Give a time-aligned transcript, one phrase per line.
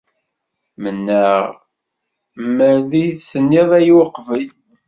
[0.81, 1.43] Mennaɣ
[2.55, 4.45] mer iyi-d-tenniḍ aya uqbel.